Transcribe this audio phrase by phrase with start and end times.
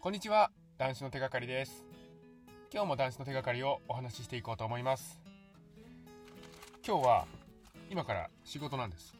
[0.00, 1.84] こんにちは男子の手がかりです。
[2.72, 5.20] 今日も男子の手がかりをお話ししていこうと思います。
[6.86, 7.26] 今日は
[7.90, 9.16] 今から仕事なんです。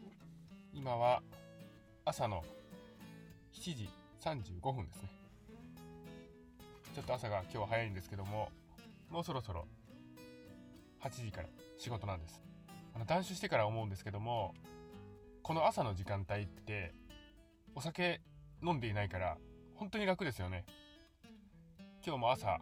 [0.72, 1.20] 今は
[2.04, 2.44] 朝の
[3.54, 3.88] 7時
[4.24, 5.10] 35分ですね。
[6.94, 8.48] ちょっと朝が今日は早いんですけども
[9.10, 9.66] もうそろそろ
[11.02, 12.40] 8時から仕事なんです。
[12.94, 14.54] あの断酒してから思うんですけども
[15.42, 16.94] この朝の時間帯って
[17.74, 18.20] お酒
[18.62, 19.38] 飲んでいないから
[19.78, 20.64] 本当に楽ですよね。
[22.04, 22.58] 今日も朝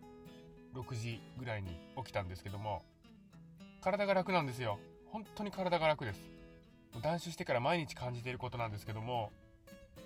[0.75, 2.83] 6時ぐらいに起きたんですけども
[3.81, 4.79] 体が楽なんですよ。
[5.07, 6.21] 本当に体が楽です。
[7.03, 9.31] 断酒してから毎日感じていることなんですけども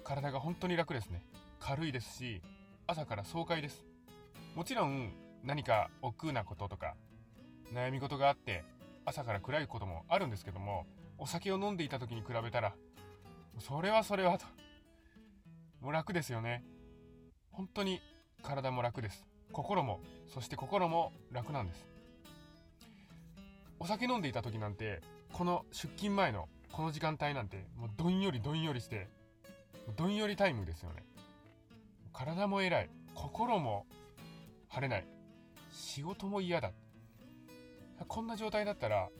[0.04, 1.22] 体が本当に楽ですね。
[1.58, 2.42] 軽いですし
[2.86, 3.84] 朝から爽快です。
[4.54, 6.94] もちろん何か億劫なこととか
[7.74, 8.62] 悩み事があって
[9.04, 10.86] 朝から暗いこともあるんですけども
[11.18, 12.72] お酒を飲んでいた時に比べたら
[13.58, 14.46] それはそれはと
[15.80, 16.62] もう楽ですよね。
[17.60, 18.00] 本当に
[18.42, 19.26] 体も楽です。
[19.52, 20.00] 心も
[20.32, 21.86] そして心も楽なんです。
[23.78, 25.02] お酒飲んでいた時なんて
[25.34, 29.08] この出勤前のこの時間帯なんてもうどんよりどんよりして
[29.94, 31.04] どんよりタイムですよね。
[32.14, 32.88] 体も偉い。
[33.14, 33.84] 心も
[34.68, 35.04] 晴れない。
[35.70, 36.72] 仕事も嫌だ。
[38.08, 39.10] こんな状態だったら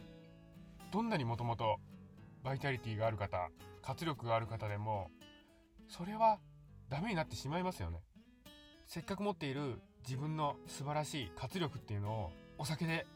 [0.90, 1.76] どんなにもともと
[2.42, 3.50] バイタリティがある方
[3.82, 5.10] 活力がある方でも
[5.88, 6.38] それは
[6.88, 8.00] ダメになってしまいますよね。
[8.92, 13.06] せっかく持っている自分の素晴らしい活力っていうのをお酒で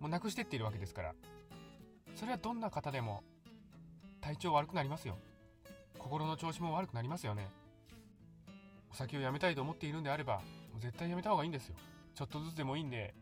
[0.00, 1.14] もうなくしてっているわけですから
[2.16, 3.22] それはどんな方でも
[4.22, 5.18] 体調悪くなりますよ。
[5.98, 7.50] 心の調子も悪くなりますよね。
[8.90, 10.36] お酒をやめたいと思っているんであれば
[10.72, 11.74] もう絶対やめた方がいいんですよ。
[12.14, 13.14] ちょっとずつでもいいんで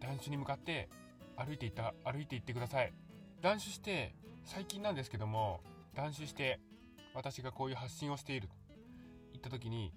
[0.00, 0.90] 断酒に向かって
[1.34, 2.92] 歩いていった歩いていってください。
[3.40, 5.62] 断酒して最近なんですけども
[5.94, 6.60] 断酒して
[7.14, 8.54] 私がこういう発信をしていると
[9.32, 9.94] 言った時に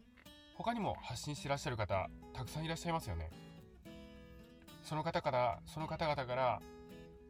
[0.58, 3.30] 他にも発信してらっしゃる方たくさんいらっしゃいますよね。
[4.84, 6.62] その方からその方々から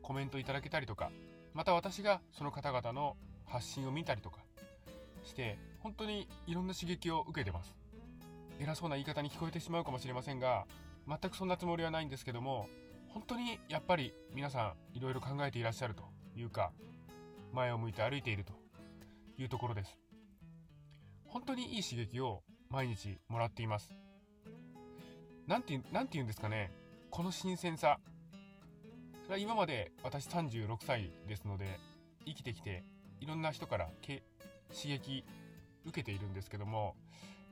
[0.02, 1.12] コメントいただけたりとか
[1.54, 4.40] また私がその方々の発信を見たりとか
[5.24, 7.76] して本当にいろんな刺激を受けてます。
[8.60, 10.66] 偉そうな言い方に聞こえてしまうかもしれませんが
[11.08, 12.68] 全くそんなつもりはないんですけども
[13.10, 16.04] 本当にやっぱり皆さんいろいろ考えていらっしゃると
[16.36, 16.72] いうか
[17.54, 18.54] 前を向いて歩いていると
[19.38, 19.98] いうところです。
[21.26, 23.92] 本当にいい刺激を毎日もらっています。
[25.48, 26.72] なんてなんて言うんですかね。
[27.10, 28.00] この新鮮さ。
[29.24, 31.80] それは今まで私36歳ですので
[32.26, 32.84] 生きてきて
[33.20, 34.24] いろんな人からけ
[34.74, 35.26] 刺激
[35.86, 36.96] 受けているんですけども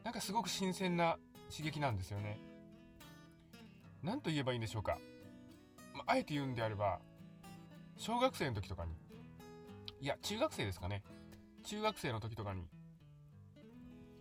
[0.06, 1.18] なんかすごく新鮮な
[1.50, 2.40] 刺激なんですよね。
[4.04, 5.00] 何と言えばいいんでしょうか、
[5.94, 7.00] まあ、あえて言うんであれば
[7.98, 8.94] 小学生の時とかに。
[10.02, 11.02] いや中学生ですかね。
[11.64, 12.68] 中学生の時とかに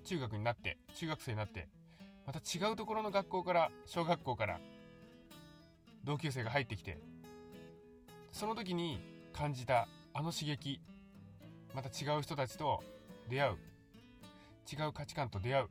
[0.05, 1.69] 中学になって中学生になって
[2.27, 4.61] また違うところの学校から小学校から
[6.05, 6.99] 同級生が入ってきて
[8.31, 9.01] その時に
[9.33, 10.81] 感じたあの刺激
[11.75, 12.83] また違う人たちと
[13.29, 13.53] 出会う
[14.73, 15.67] 違う価値観と出会う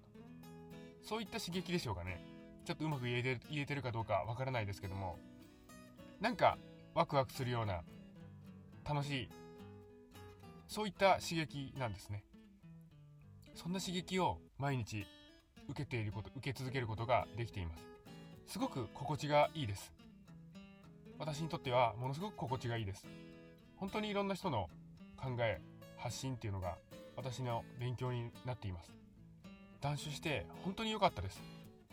[1.01, 2.23] そういった刺激でしょうかね。
[2.65, 5.17] ちょっとうまく言えて言えてるかどうかわからないですけども
[6.21, 6.57] なんか
[6.95, 7.81] ワクワクするような
[8.85, 9.29] 楽しい
[10.67, 12.23] そういった刺激なんですね。
[13.55, 15.05] そんな刺激を毎日
[15.69, 17.83] 受けていること受け続けることができています。
[18.47, 19.93] すごく心地がいいです。
[21.17, 23.05] 私にとってはものすごく心地がいいです。
[23.77, 24.69] 本当にいろんな人の
[25.17, 25.61] 考え
[25.97, 26.77] 発信っていうのが
[27.15, 28.91] 私の勉強になっています。
[29.81, 31.41] 断酒して本当に良かったです。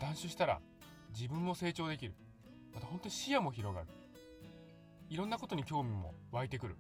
[0.01, 0.61] 断酒したら
[1.13, 2.15] 自分も成長できる。
[2.75, 3.89] また本当に視野も広がる。
[5.09, 6.77] いろんなことに興味も湧いてくる。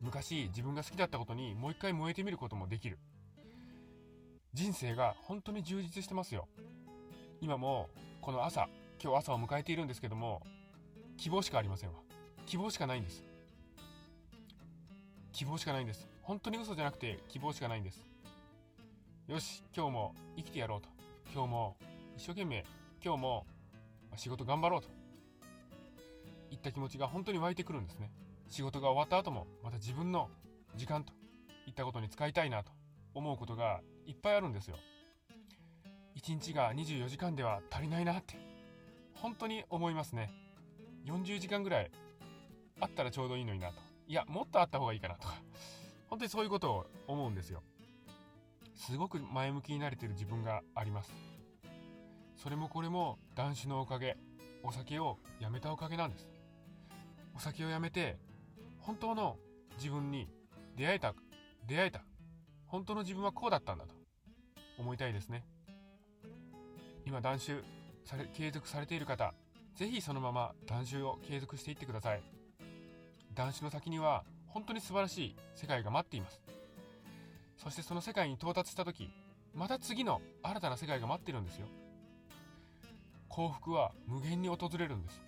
[0.00, 2.98] 昔自分が好きだったことにもう一回燃えてみることもできる。
[4.52, 6.48] 人生が本当に充実してますよ。
[7.40, 7.88] 今も
[8.20, 8.68] この朝
[9.00, 10.42] 今日朝を迎えているんですけども
[11.16, 12.00] 希望しかありませんわ。
[12.46, 13.22] 希望しかないんです。
[15.32, 16.08] 希望しかないんです。
[16.22, 18.02] 本当に嘘じゃなくて希望しかないんです。
[19.28, 20.88] よし今日も生きてやろうと。
[21.32, 21.76] 今日も
[22.16, 22.64] 一生懸命
[23.04, 23.46] 今日も
[24.16, 24.88] 仕事頑張ろうと。
[26.50, 28.10] いった気持ちが本当に湧いてくるんですね。
[28.48, 30.28] 仕事が終わった後もまた自分の
[30.74, 31.12] 時間と
[31.68, 32.79] いったことに使いたいなと。
[33.14, 34.76] 思うことがいっぱいあるんですよ。
[36.16, 38.36] 1日が24時間では足りないなって
[39.14, 40.30] 本当に思いますね。
[41.06, 41.90] 40時間ぐらい
[42.80, 43.74] あったらちょうどいいのになと。
[44.06, 45.34] いやもっとあった方がいいかなとか。
[46.08, 47.62] 本当にそういうことを思うんですよ。
[48.74, 51.12] すごく前向きになれてる自分があります。
[52.36, 54.16] それもこれも男子のおかげ
[54.62, 56.28] お酒をやめたおかげなんです。
[57.34, 58.18] お酒をやめて
[58.80, 59.36] 本当の
[59.76, 60.28] 自分に
[60.76, 61.14] 出会えた
[61.66, 62.02] 出会えた
[62.70, 63.94] 本当の自分はこうだったんだと
[64.78, 65.44] 思いたいですね。
[67.04, 67.62] 今断酒
[68.04, 69.34] され継続されている方
[69.74, 72.22] ぜひそのまま断酒を継続していってください。
[73.34, 76.40] 断酒の先には本当に素晴らしい世界が待っています。
[77.56, 79.10] そしてその世界に到達した時
[79.52, 81.66] また次の新たな世界が待ってるんですよ。
[83.28, 85.20] 幸福は無限に訪れるんです。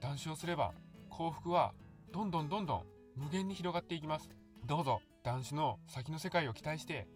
[0.00, 0.72] 断酒をすれば
[1.10, 1.72] 幸福は
[2.12, 2.82] どんどんどんどん
[3.16, 4.30] 無限に広がっていきます。
[4.64, 5.00] どうぞ。
[5.22, 7.06] 断酒の先の世界を期待して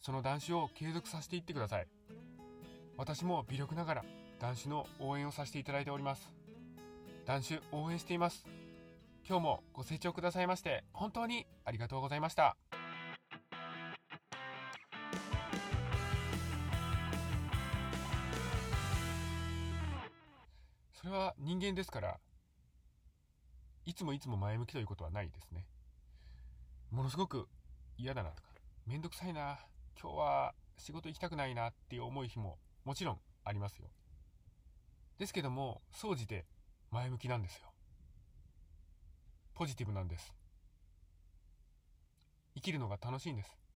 [0.00, 1.88] その断酒を継続させていってください。
[2.96, 4.04] 私も微力ながら
[4.38, 6.32] 断酒の応援をさせていただいております。
[7.24, 8.44] 断酒応援しています。
[9.28, 12.56] 今日もご清聴くださいまして本当にありがとうございました。
[20.94, 22.18] それは人間ですから
[23.84, 25.64] いつもいつも前向きということはないですね。
[26.96, 27.46] ものすごく
[27.98, 28.48] 嫌だなとか
[28.86, 29.58] めんどくさいな
[30.00, 32.56] 今日は仕事行きたくないなっていう思い日も
[32.86, 33.90] もちろんありますよ。
[35.18, 36.46] ですけども総じて
[36.90, 37.70] 前向きなんですよ。
[39.52, 40.32] ポジティブなんです。
[42.54, 43.58] 生きるのが楽しいんです。